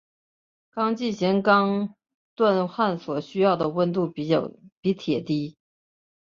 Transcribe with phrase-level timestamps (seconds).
[0.71, 1.85] 钢进行锻
[2.65, 5.55] 焊所需要的温度比铁低。